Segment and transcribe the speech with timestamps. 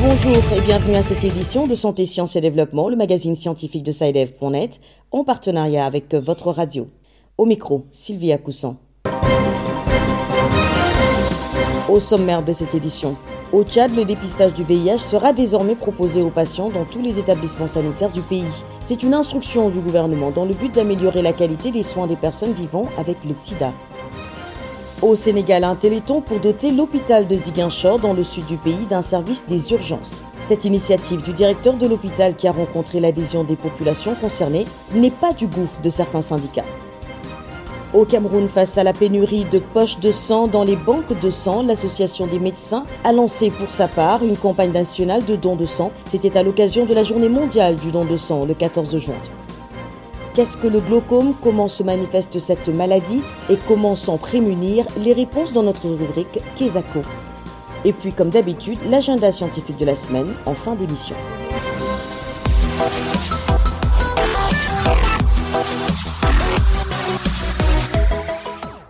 [0.00, 3.92] Bonjour et bienvenue à cette édition de Santé, Sciences et Développement, le magazine scientifique de
[3.92, 4.80] SciDev.net,
[5.10, 6.86] en partenariat avec votre radio.
[7.36, 8.76] Au micro, Sylvia Coussan.
[11.90, 13.14] Au sommaire de cette édition,
[13.52, 17.66] au Tchad, le dépistage du VIH sera désormais proposé aux patients dans tous les établissements
[17.66, 18.64] sanitaires du pays.
[18.82, 22.52] C'est une instruction du gouvernement dans le but d'améliorer la qualité des soins des personnes
[22.52, 23.72] vivant avec le sida.
[25.02, 29.02] Au Sénégal, un téléthon pour doter l'hôpital de Ziguinchor dans le sud du pays d'un
[29.02, 30.24] service des urgences.
[30.40, 35.32] Cette initiative du directeur de l'hôpital qui a rencontré l'adhésion des populations concernées n'est pas
[35.32, 36.64] du goût de certains syndicats.
[37.94, 41.62] Au Cameroun, face à la pénurie de poches de sang dans les banques de sang,
[41.62, 45.92] l'Association des médecins a lancé pour sa part une campagne nationale de dons de sang.
[46.06, 49.14] C'était à l'occasion de la journée mondiale du don de sang le 14 juin.
[50.32, 51.34] Qu'est-ce que le glaucome?
[51.42, 53.22] Comment se manifeste cette maladie?
[53.50, 54.86] Et comment s'en prémunir?
[54.96, 57.02] Les réponses dans notre rubrique Kesako.
[57.84, 61.16] Et puis, comme d'habitude, l'agenda scientifique de la semaine en fin d'émission.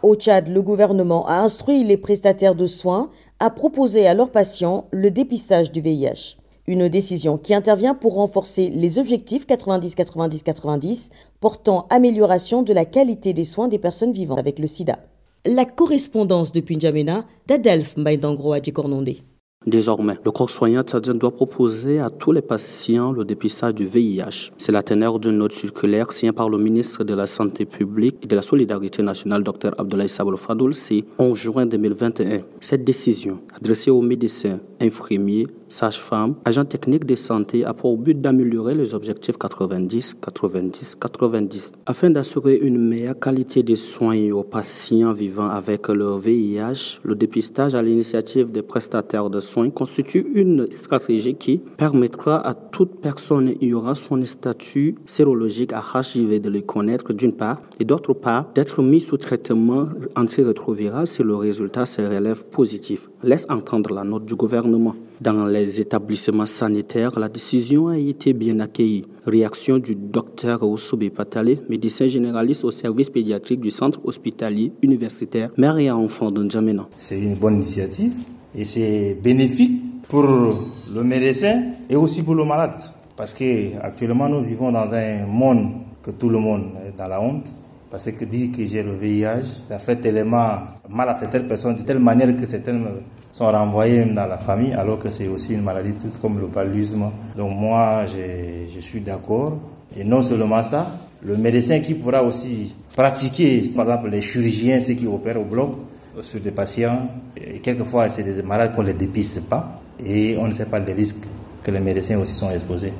[0.02, 4.88] Au Tchad, le gouvernement a instruit les prestataires de soins à proposer à leurs patients
[4.90, 6.36] le dépistage du VIH.
[6.66, 13.44] Une décision qui intervient pour renforcer les objectifs 90-90-90 portant amélioration de la qualité des
[13.44, 14.98] soins des personnes vivant avec le sida.
[15.46, 19.22] La correspondance de Punjamena d'Adelph Maïdangro Adjikornondé.
[19.66, 24.50] Désormais, le corps soignant tchadien doit proposer à tous les patients le dépistage du VIH.
[24.58, 28.26] C'est la teneur d'une note circulaire signée par le ministre de la Santé publique et
[28.26, 32.40] de la Solidarité nationale, Dr Abdoulaye Sabro Fadoul, c'est 11 juin 2021.
[32.60, 38.74] Cette décision, adressée aux médecins, infirmiers, sages-femmes, agents techniques de santé, a pour but d'améliorer
[38.74, 45.48] les objectifs 90, 90, 90, afin d'assurer une meilleure qualité de soins aux patients vivant
[45.48, 47.00] avec le VIH.
[47.04, 53.00] Le dépistage à l'initiative des prestataires de soins constitue une stratégie qui permettra à toute
[53.00, 58.50] personne aura son statut sérologique à HIV de le connaître d'une part et d'autre part
[58.54, 63.08] d'être mis sous traitement antirétroviral si le résultat se relève positif.
[63.22, 64.94] Laisse entendre la note du gouvernement.
[65.20, 69.04] Dans les établissements sanitaires, la décision a été bien accueillie.
[69.24, 75.78] Réaction du docteur Oussoube Patale, médecin généraliste au service pédiatrique du centre hospitalier universitaire mère
[75.78, 76.88] et enfant de N'Djamena.
[76.96, 78.12] C'est une bonne initiative
[78.54, 82.80] et c'est bénéfique pour le médecin et aussi pour le malade.
[83.16, 87.20] Parce que actuellement nous vivons dans un monde que tout le monde est dans la
[87.20, 87.54] honte.
[87.90, 90.56] Parce que dire que j'ai le VIH, ça fait tellement
[90.88, 92.86] mal à certaines personnes, de telle manière que certaines
[93.30, 97.10] sont renvoyées dans la famille, alors que c'est aussi une maladie toute comme le paludisme.
[97.36, 99.58] Donc moi, je, je suis d'accord.
[99.94, 100.90] Et non seulement ça,
[101.22, 105.72] le médecin qui pourra aussi pratiquer, par exemple les chirurgiens, ceux qui opèrent au bloc,
[106.20, 107.08] sur des patients.
[107.36, 110.92] Et quelquefois, c'est des malades qu'on ne dépiste pas et on ne sait pas les
[110.92, 111.24] risques
[111.62, 112.92] que les médecins aussi sont exposés.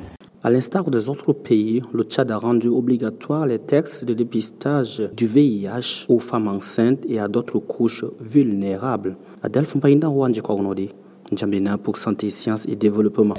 [0.45, 5.25] À l'instar des autres pays, le Tchad a rendu obligatoire les textes de dépistage du
[5.25, 9.15] VIH aux femmes enceintes et à d'autres couches vulnérables.
[9.41, 10.41] Adelph Mpainda Wandji
[11.31, 13.35] Njambena pour Santé, Sciences et Développement.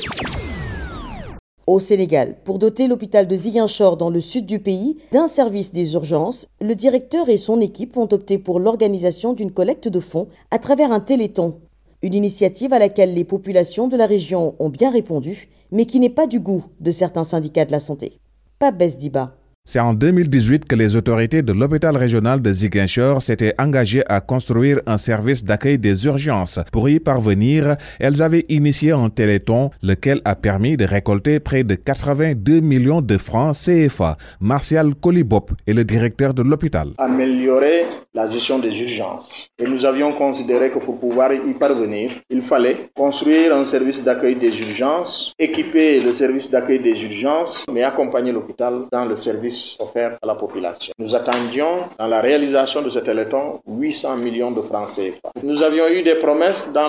[1.67, 5.95] Au Sénégal, pour doter l'hôpital de Ziguinchor dans le sud du pays d'un service des
[5.95, 10.59] urgences, le directeur et son équipe ont opté pour l'organisation d'une collecte de fonds à
[10.59, 11.61] travers un téléthon.
[12.03, 16.11] Une initiative à laquelle les populations de la région ont bien répondu, mais qui n'est
[16.11, 18.19] pas du goût de certains syndicats de la santé.
[18.59, 19.35] Pas baisse d'Iba.
[19.67, 24.79] C'est en 2018 que les autorités de l'hôpital régional de Ziguinchor s'étaient engagées à construire
[24.85, 26.61] un service d'accueil des urgences.
[26.71, 31.77] Pour y parvenir, elles avaient initié un téléthon, lequel a permis de récolter près de
[31.77, 34.19] 82 millions de francs CFA.
[34.39, 36.89] Martial Colibop est le directeur de l'hôpital.
[36.99, 39.49] Améliorer la gestion des urgences.
[39.59, 44.37] Et nous avions considéré que pour pouvoir y parvenir, il fallait construire un service d'accueil
[44.37, 50.19] des urgences, équiper le service d'accueil des urgences, mais accompagner l'hôpital dans le service offert
[50.23, 50.93] à la population.
[50.99, 55.31] Nous attendions dans la réalisation de ce téléthon 800 millions de francs CFA.
[55.43, 56.89] Nous avions eu des promesses dans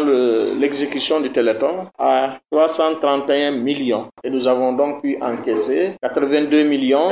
[0.60, 7.10] l'exécution du téléthon à 331 millions et nous avons donc pu encaisser 82 millions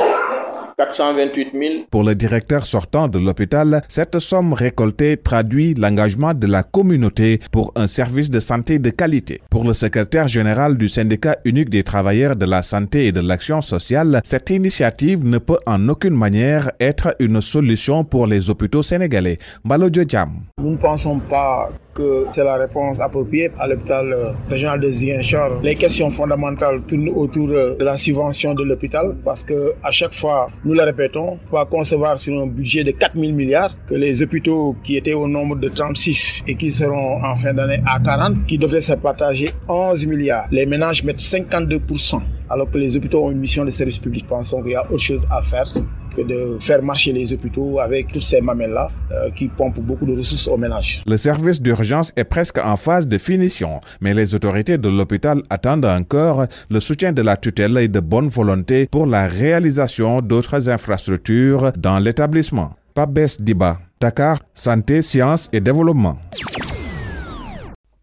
[0.76, 1.74] 428 000.
[1.90, 7.72] Pour le directeur sortant de l'hôpital, cette somme récoltée traduit l'engagement de la communauté pour
[7.76, 9.40] un service de santé de qualité.
[9.50, 13.60] Pour le secrétaire général du syndicat unique des travailleurs de la santé et de l'action
[13.60, 19.38] sociale, cette initiative ne peut en aucune manière être une solution pour les hôpitaux sénégalais.
[19.64, 20.30] Malo Djam.
[20.58, 25.60] Nous ne pensons pas que c'est la réponse appropriée à l'hôpital euh, régional de Ziguinchor.
[25.62, 30.14] Les questions fondamentales tournent autour euh, de la subvention de l'hôpital parce que à chaque
[30.14, 34.22] fois, nous le répétons, on va concevoir sur un budget de 4000 milliards que les
[34.22, 38.46] hôpitaux qui étaient au nombre de 36 et qui seront en fin d'année à 40,
[38.46, 40.46] qui devraient se partager 11 milliards.
[40.50, 42.20] Les ménages mettent 52%
[42.50, 44.26] alors que les hôpitaux ont une mission de service public.
[44.28, 45.66] Pensons qu'il y a autre chose à faire
[46.14, 50.16] que de faire marcher les hôpitaux avec toutes ces mamelles-là euh, qui pompent beaucoup de
[50.16, 51.02] ressources aux ménages.
[51.06, 55.84] Le service d'urgence est presque en phase de finition, mais les autorités de l'hôpital attendent
[55.84, 61.72] encore le soutien de la tutelle et de bonne volonté pour la réalisation d'autres infrastructures
[61.76, 62.70] dans l'établissement.
[62.94, 66.18] Pabès Diba, Dakar, Santé, Sciences et Développement.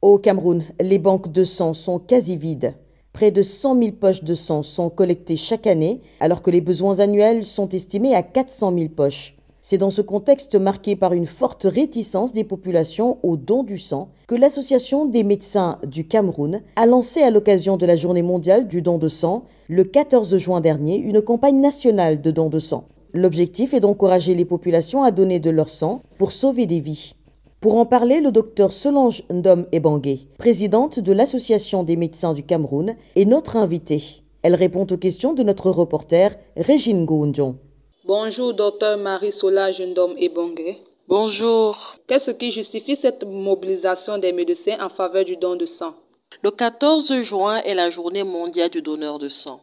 [0.02, 2.74] Au Cameroun, les banques de sang sont quasi vides.
[3.14, 7.00] Près de 100 000 poches de sang sont collectées chaque année, alors que les besoins
[7.00, 9.36] annuels sont estimés à 400 000 poches.
[9.60, 14.10] C'est dans ce contexte marqué par une forte réticence des populations au don du sang
[14.28, 18.82] que l'Association des médecins du Cameroun a lancé à l'occasion de la Journée mondiale du
[18.82, 22.86] don de sang, le 14 juin dernier, une campagne nationale de don de sang.
[23.14, 27.14] L'objectif est d'encourager les populations à donner de leur sang pour sauver des vies.
[27.62, 32.96] Pour en parler, le docteur Solange Ndom Ebangé, présidente de l'Association des médecins du Cameroun,
[33.16, 34.02] est notre invitée.
[34.42, 37.60] Elle répond aux questions de notre reporter Régine Goundjon.
[38.06, 40.80] Bonjour, docteur Marie Solange Ndom Ebangé.
[41.08, 41.98] Bonjour.
[42.08, 45.94] Qu'est-ce qui justifie cette mobilisation des médecins en faveur du don de sang?
[46.42, 49.60] Le 14 juin est la journée mondiale du donneur de sang.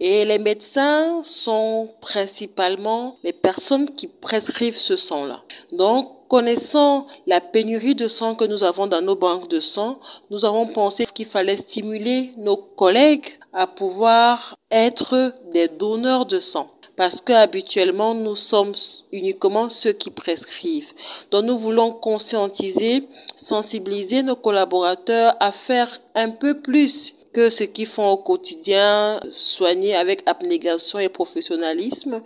[0.00, 5.42] Et les médecins sont principalement les personnes qui prescrivent ce sang-là.
[5.72, 9.98] Donc, Connaissant la pénurie de sang que nous avons dans nos banques de sang,
[10.30, 16.70] nous avons pensé qu'il fallait stimuler nos collègues à pouvoir être des donneurs de sang
[16.96, 18.74] parce que habituellement nous sommes
[19.12, 20.92] uniquement ceux qui prescrivent.
[21.30, 23.06] Donc nous voulons conscientiser,
[23.36, 29.94] sensibiliser nos collaborateurs à faire un peu plus que ce qu'ils font au quotidien, soigner
[29.94, 32.22] avec abnégation et professionnalisme.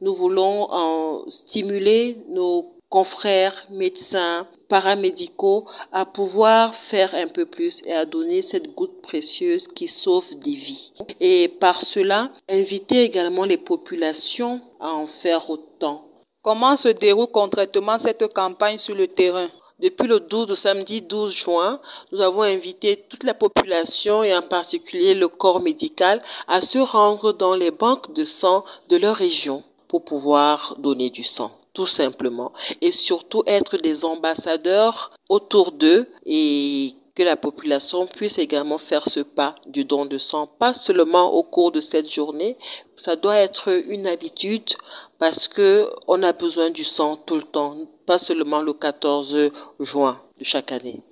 [0.00, 7.92] Nous voulons en stimuler nos confrères, médecins, paramédicaux à pouvoir faire un peu plus et
[7.92, 10.92] à donner cette goutte précieuse qui sauve des vies.
[11.18, 16.06] Et par cela, inviter également les populations à en faire autant.
[16.40, 19.48] Comment se déroule concrètement cette campagne sur le terrain?
[19.80, 21.80] Depuis le 12 samedi 12 juin,
[22.12, 27.32] nous avons invité toute la population et en particulier le corps médical à se rendre
[27.32, 32.52] dans les banques de sang de leur région pour pouvoir donner du sang tout simplement,
[32.80, 39.20] et surtout être des ambassadeurs autour d'eux et que la population puisse également faire ce
[39.20, 42.56] pas du don de sang, pas seulement au cours de cette journée,
[42.96, 44.70] ça doit être une habitude
[45.18, 47.76] parce que on a besoin du sang tout le temps,
[48.06, 49.50] pas seulement le 14
[49.80, 51.02] juin de chaque année.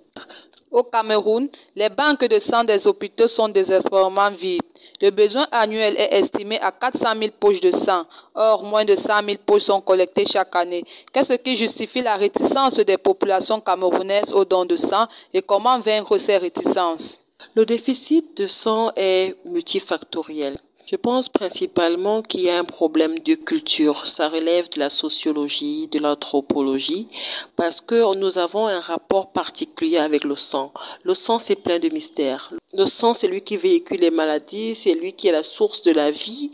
[0.73, 4.63] Au Cameroun, les banques de sang des hôpitaux sont désespérément vides.
[5.03, 8.07] Le besoin annuel est estimé à 400 000 poches de sang.
[8.35, 10.83] Or, moins de 100 000 poches sont collectées chaque année.
[11.13, 16.17] Qu'est-ce qui justifie la réticence des populations camerounaises aux dons de sang et comment vaincre
[16.17, 17.21] ces réticences?
[17.55, 20.59] Le déficit de sang est multifactoriel.
[20.85, 24.05] Je pense principalement qu'il y a un problème de culture.
[24.05, 27.07] Ça relève de la sociologie, de l'anthropologie,
[27.55, 30.73] parce que nous avons un rapport particulier avec le sang.
[31.05, 32.53] Le sang, c'est plein de mystères.
[32.75, 35.93] Le sang, c'est lui qui véhicule les maladies, c'est lui qui est la source de
[35.93, 36.51] la vie.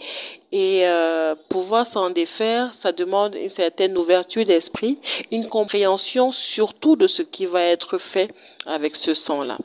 [0.52, 4.98] Et euh, pouvoir s'en défaire, ça demande une certaine ouverture d'esprit,
[5.30, 8.30] une compréhension surtout de ce qui va être fait
[8.66, 9.58] avec ce sang-là.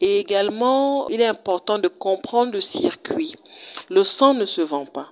[0.00, 3.34] Et également, il est important de comprendre le circuit.
[3.88, 5.08] Le sang ne se vend pas.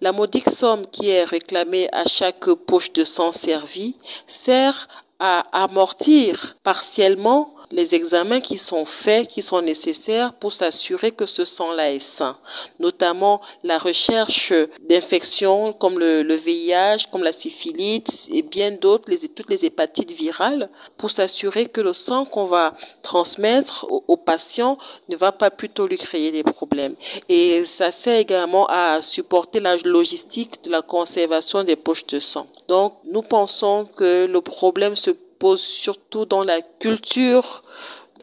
[0.00, 6.56] La modique somme qui est réclamée à chaque poche de sang servie sert à amortir
[6.62, 12.00] partiellement les examens qui sont faits, qui sont nécessaires pour s'assurer que ce sang-là est
[12.00, 12.36] sain,
[12.78, 14.52] notamment la recherche
[14.88, 21.10] d'infections comme le, VIH, comme la syphilis et bien d'autres, toutes les hépatites virales, pour
[21.10, 24.76] s'assurer que le sang qu'on va transmettre au, au patient
[25.08, 26.96] ne va pas plutôt lui créer des problèmes.
[27.28, 32.46] Et ça sert également à supporter la logistique de la conservation des poches de sang.
[32.68, 37.64] Donc, nous pensons que le problème se pose surtout dans la culture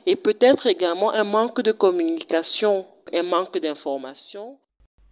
[0.05, 4.57] et peut-être également un manque de communication, un manque d'information.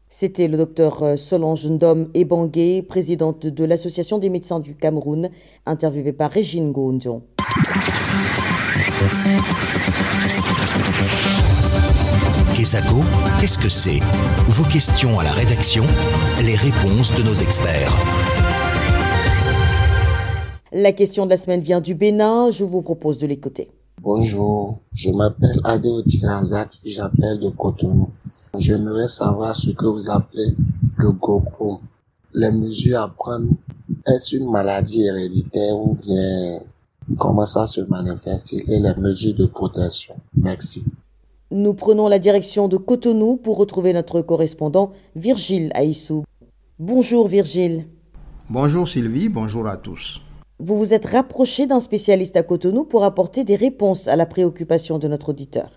[0.07, 5.29] C'était le docteur euh, Solange Ndom Ebangé, présidente de l'Association des médecins du Cameroun,
[5.65, 7.23] interviewée par Régine Gondjon.
[12.55, 13.01] Kesako,
[13.41, 13.99] qu'est-ce que c'est?
[14.47, 15.85] Vos questions à la rédaction,
[16.41, 17.93] les réponses de nos experts.
[20.77, 23.69] La question de la semaine vient du Bénin, je vous propose de l'écouter.
[24.01, 28.09] Bonjour, je m'appelle Adeo Tirazak, j'appelle de Cotonou.
[28.59, 30.53] J'aimerais savoir ce que vous appelez
[30.97, 31.77] le glaucome.
[32.33, 33.51] Les mesures à prendre,
[34.05, 36.59] est-ce une maladie héréditaire ou bien
[37.17, 40.15] comment ça se manifeste et les mesures de protection?
[40.35, 40.83] Merci.
[41.51, 46.25] Nous prenons la direction de Cotonou pour retrouver notre correspondant Virgile Aïssou.
[46.79, 47.85] Bonjour Virgile.
[48.49, 50.19] Bonjour Sylvie, bonjour à tous.
[50.57, 54.97] Vous vous êtes rapproché d'un spécialiste à Cotonou pour apporter des réponses à la préoccupation
[54.99, 55.69] de notre auditeur.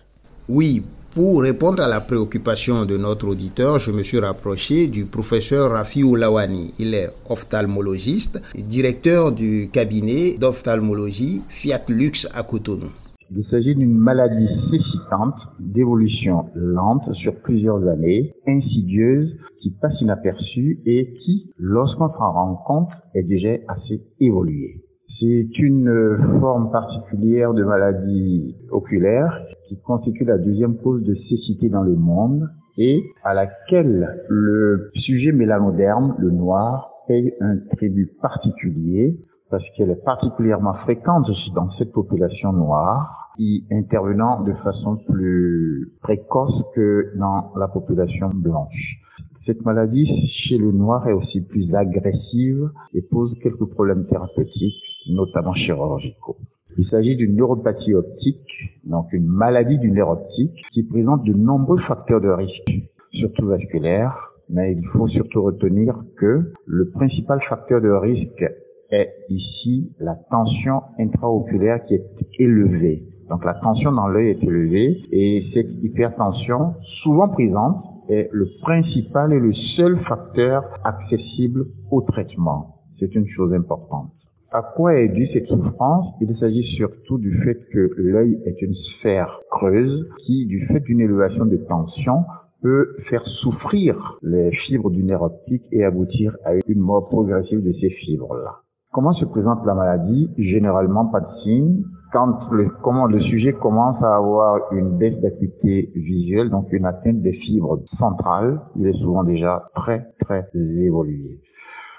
[0.47, 5.71] Oui, pour répondre à la préoccupation de notre auditeur, je me suis rapproché du professeur
[5.71, 6.73] Rafi Oulawani.
[6.79, 12.89] Il est ophtalmologiste, directeur du cabinet d'ophtalmologie Fiat Lux à Cotonou.
[13.31, 21.13] Il s'agit d'une maladie cécitante d'évolution lente sur plusieurs années, insidieuse, qui passe inaperçue et
[21.13, 24.81] qui, lorsqu'on s'en rend compte, est déjà assez évoluée.
[25.19, 31.83] C'est une forme particulière de maladie oculaire qui constitue la deuxième cause de cécité dans
[31.83, 39.19] le monde et à laquelle le sujet mélanoderme, le noir, paye un tribut particulier
[39.49, 46.63] parce qu'elle est particulièrement fréquente dans cette population noire, y intervenant de façon plus précoce
[46.75, 48.99] que dans la population blanche.
[49.45, 50.07] Cette maladie
[50.47, 56.37] chez le noir est aussi plus agressive et pose quelques problèmes thérapeutiques, notamment chirurgicaux.
[56.77, 58.51] Il s'agit d'une neuropathie optique,
[58.83, 62.71] donc une maladie du nerf optique, qui présente de nombreux facteurs de risque,
[63.11, 68.45] surtout vasculaires, mais il faut surtout retenir que le principal facteur de risque
[68.91, 72.05] est ici la tension intraoculaire qui est
[72.39, 73.03] élevée.
[73.29, 79.33] Donc la tension dans l'œil est élevée et cette hypertension, souvent présente, est le principal
[79.33, 82.75] et le seul facteur accessible au traitement.
[82.99, 84.11] C'est une chose importante.
[84.51, 86.07] À quoi est due cette souffrance?
[86.21, 91.01] Il s'agit surtout du fait que l'œil est une sphère creuse qui, du fait d'une
[91.01, 92.23] élévation de tension,
[92.63, 97.73] peut faire souffrir les fibres du nerf optique et aboutir à une mort progressive de
[97.73, 98.61] ces fibres-là.
[98.91, 100.31] Comment se présente la maladie?
[100.39, 101.83] Généralement pas de signe.
[102.11, 107.21] Quand le, comment le sujet commence à avoir une baisse d'acuité visuelle, donc une atteinte
[107.21, 111.39] des fibres centrales, il est souvent déjà très très évolué.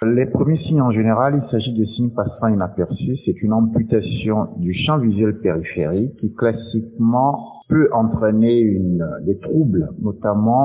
[0.04, 3.18] Les premiers signes en général, il s'agit de signes passant inaperçus.
[3.24, 8.80] C'est une amputation du champ visuel périphérique qui classiquement peut entraîner
[9.26, 10.64] des troubles, notamment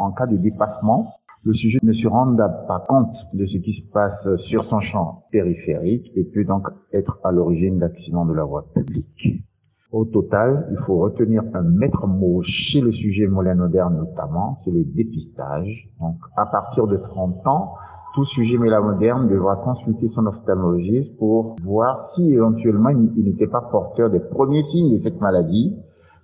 [0.00, 1.06] en cas de dépassement
[1.46, 5.22] le sujet ne se rend pas compte de ce qui se passe sur son champ
[5.30, 9.44] périphérique et peut donc être à l'origine d'accidents de la voie publique.
[9.92, 14.82] Au total, il faut retenir un maître mot chez le sujet mélanoderne notamment, c'est le
[14.82, 15.88] dépistage.
[16.00, 17.74] Donc, à partir de 30 ans,
[18.16, 24.10] tout sujet mélanoderne devra consulter son ophtalmologiste pour voir si éventuellement il n'était pas porteur
[24.10, 25.76] des premiers signes de cette maladie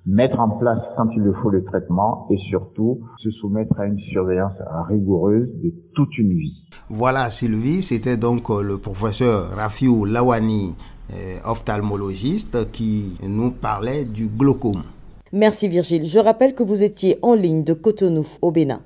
[0.06, 3.99] mettre en place quand il le faut le traitement et surtout se soumettre à une
[4.12, 4.54] surveillance
[4.88, 6.64] rigoureuse de toute une vie.
[6.88, 10.75] Voilà Sylvie, c'était donc euh, le professeur Rafiou Lawani,
[11.12, 14.82] euh, ophtalmologiste, qui nous parlait du glaucome.
[15.32, 16.06] Merci Virgile.
[16.06, 18.80] Je rappelle que vous étiez en ligne de Cotonou au Bénin.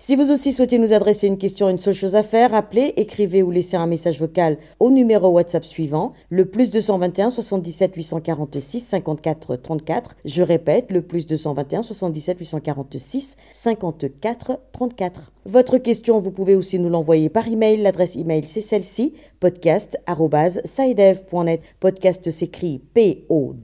[0.00, 3.42] Si vous aussi souhaitez nous adresser une question, une seule chose à faire, appelez, écrivez
[3.42, 9.56] ou laissez un message vocal au numéro WhatsApp suivant, le plus 221 77 846 54
[9.56, 10.14] 34.
[10.24, 15.32] Je répète, le plus 221 77 846 54 34.
[15.48, 17.80] Votre question, vous pouvez aussi nous l'envoyer par email.
[17.80, 21.62] L'adresse email, c'est celle-ci, podcast.sidev.net.
[21.80, 23.54] Podcast s'écrit P-O-D-C-A-S-T.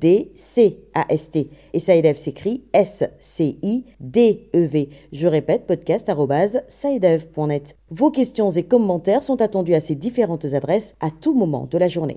[1.75, 4.89] Et Sidev s'écrit S-C-I-D-E-V.
[5.13, 7.77] Je répète, podcast.sidev.net.
[7.91, 11.89] Vos questions et commentaires sont attendus à ces différentes adresses à tout moment de la
[11.89, 12.17] journée.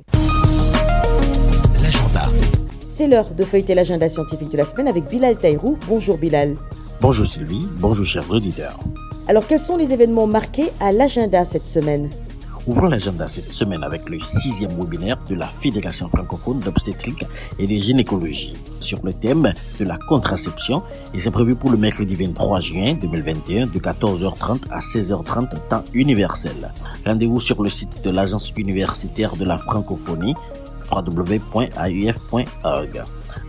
[1.83, 2.21] L'agenda.
[2.89, 5.77] C'est l'heure de feuilleter l'agenda scientifique de la semaine avec Bilal Taïrou.
[5.89, 6.55] Bonjour Bilal.
[7.01, 8.79] Bonjour Sylvie, bonjour chers auditeurs.
[9.29, 12.09] Alors, quels sont les événements marqués à l'agenda cette semaine
[12.65, 17.25] Ouvrons l'agenda cette semaine avec le sixième webinaire de la Fédération francophone d'obstétrique
[17.59, 20.81] et de gynécologie sur le thème de la contraception
[21.13, 26.71] et c'est prévu pour le mercredi 23 juin 2021 de 14h30 à 16h30 temps universel.
[27.05, 30.35] Rendez-vous sur le site de l'Agence universitaire de la francophonie
[30.91, 31.73] www.auf.org.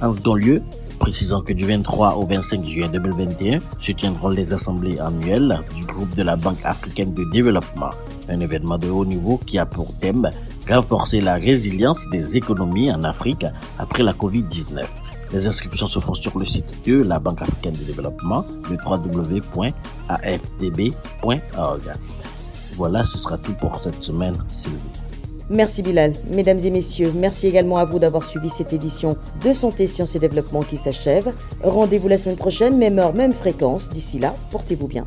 [0.00, 0.62] En second lieu,
[0.98, 6.14] Précisant que du 23 au 25 juin 2021 se tiendront les assemblées annuelles du groupe
[6.14, 7.90] de la Banque africaine de développement,
[8.28, 10.28] un événement de haut niveau qui a pour thème
[10.68, 13.46] renforcer la résilience des économies en Afrique
[13.78, 14.84] après la COVID-19.
[15.32, 19.72] Les inscriptions se font sur le site de la Banque africaine de développement, le www.afdb.org.
[22.76, 25.07] Voilà, ce sera tout pour cette semaine, Sylvie.
[25.50, 26.12] Merci Bilal.
[26.28, 30.18] Mesdames et messieurs, merci également à vous d'avoir suivi cette édition de Santé, Sciences et
[30.18, 31.32] Développement qui s'achève.
[31.62, 33.88] Rendez-vous la semaine prochaine, même heure, même fréquence.
[33.88, 35.06] D'ici là, portez-vous bien.